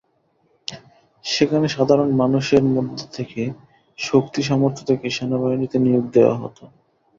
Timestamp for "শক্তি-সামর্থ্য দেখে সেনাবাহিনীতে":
3.99-5.77